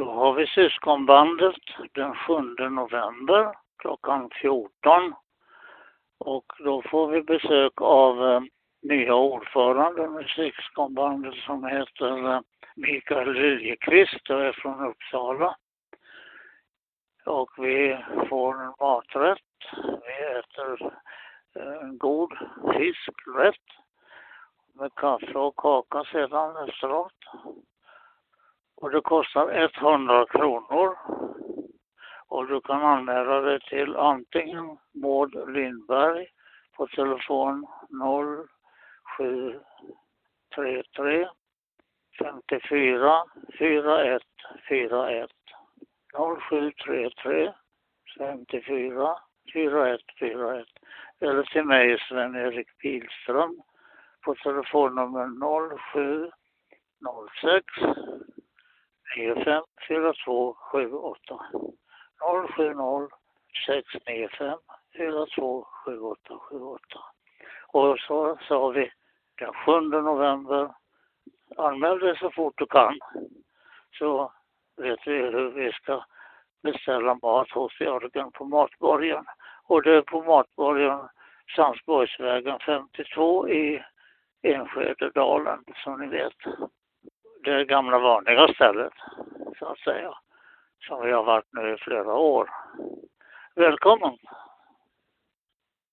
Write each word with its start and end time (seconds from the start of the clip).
Då 0.00 0.10
har 0.10 0.32
vi 0.32 0.46
syskonbandet 0.46 1.56
den 1.92 2.14
7 2.14 2.34
november 2.70 3.54
klockan 3.78 4.30
14. 4.42 5.14
Och 6.18 6.44
då 6.58 6.82
får 6.82 7.08
vi 7.08 7.22
besök 7.22 7.80
av 7.80 8.30
eh, 8.30 8.40
nya 8.82 9.14
ordföranden 9.14 10.20
i 10.20 10.24
syskonbandet 10.24 11.34
som 11.34 11.64
heter 11.64 12.32
eh, 12.32 12.40
Mikael 12.76 13.32
Liljekvist 13.32 14.30
och 14.30 14.40
är 14.40 14.52
från 14.52 14.86
Uppsala. 14.86 15.56
Och 17.26 17.50
vi 17.58 18.04
får 18.28 18.62
en 18.62 18.74
maträtt. 18.80 19.38
Vi 19.82 20.38
äter 20.38 20.92
eh, 21.54 21.82
en 21.82 21.98
god 21.98 22.32
fiskrätt 22.76 23.68
med 24.74 24.94
kaffe 24.94 25.38
och 25.38 25.56
kaka 25.56 26.04
sedan 26.04 26.68
efteråt. 26.68 27.12
Och 28.80 28.90
det 28.90 29.00
kostar 29.00 29.70
100 29.82 30.26
kronor. 30.26 30.98
Och 32.28 32.46
du 32.46 32.60
kan 32.60 32.82
anmäla 32.82 33.40
dig 33.40 33.60
till 33.60 33.96
antingen 33.96 34.78
Maud 34.92 35.48
Lindberg 35.48 36.26
på 36.76 36.86
telefon 36.86 37.66
0733 39.16 41.28
54 42.18 43.24
41 43.58 44.22
41 44.68 45.30
0733 46.48 47.52
54 48.18 49.16
41 49.52 50.00
41 50.18 50.66
eller 51.20 51.42
till 51.42 51.64
mig 51.64 51.98
Sven-Erik 52.08 52.78
Pilström 52.78 53.62
på 54.24 54.34
telefonnummer 54.34 55.28
0706 55.92 57.64
95 59.26 59.62
4278 59.88 61.38
070 62.56 63.08
695 63.66 64.58
427878. 64.96 66.80
Och 67.72 67.98
så 67.98 68.38
sa 68.48 68.68
vi 68.68 68.92
den 69.38 69.52
7 69.52 69.80
november, 69.80 70.70
anmäl 71.56 71.98
dig 71.98 72.18
så 72.18 72.30
fort 72.30 72.54
du 72.56 72.66
kan 72.66 72.98
så 73.98 74.32
vet 74.76 75.06
vi 75.06 75.12
hur 75.12 75.50
vi 75.50 75.72
ska 75.72 76.04
beställa 76.62 77.18
mat 77.22 77.50
hos 77.50 77.80
Jörgen 77.80 78.32
på 78.32 78.44
Matborgen. 78.44 79.24
Och 79.66 79.82
det 79.82 79.94
är 79.94 80.02
på 80.02 80.22
Matborgen 80.22 81.08
Sandsborgsvägen 81.56 82.58
52 82.58 83.48
i 83.48 83.84
Enskededalen 84.42 85.64
som 85.84 86.00
ni 86.00 86.06
vet. 86.06 86.36
Det 87.44 87.64
gamla 87.64 87.98
vanliga 87.98 88.48
stället 88.48 88.92
så 89.60 89.66
att 89.66 89.78
säga. 89.78 90.12
Som 90.86 91.06
vi 91.06 91.12
har 91.12 91.24
varit 91.24 91.52
nu 91.52 91.74
i 91.74 91.76
flera 91.76 92.14
år. 92.14 92.50
Välkommen! 93.54 94.16